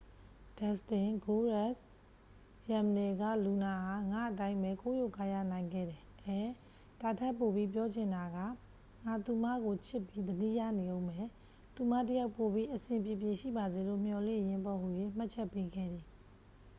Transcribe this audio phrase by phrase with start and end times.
[0.59, 1.81] "ဒက်စတင် "ဂိုးရက်စ်"
[2.69, 6.39] ရန်နယ် က "လူနာ ဟာ ငါ့အတိုင်းပဲ ကိုးရိုးကားရားနိုင်ခဲ့တယ်...အဲ
[7.01, 8.39] ဒါထက်ပိုပြီးပြောချင်တာက...
[9.05, 11.25] ငါသူမကို ချစ်ပြီး သတိရနေဦးမယ်...
[11.75, 14.87] သူမတစ်ယောက် ပိုပြီးအဆင်ပြေပြေ ရှိပါစေလို့ မျှော်လင့်ရင်းပေါ့" ဟူ၍
[15.17, 16.05] မှတ်ချက်ပေးခဲ့သည်။